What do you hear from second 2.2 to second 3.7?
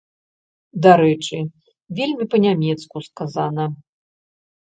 па-нямецку сказана.